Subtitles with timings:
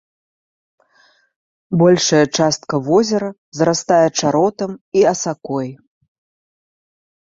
[1.81, 5.69] Большая частка возера зарастае чаротам і асакой.